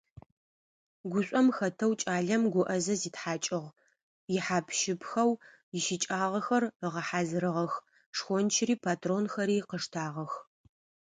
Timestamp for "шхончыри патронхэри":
8.15-9.57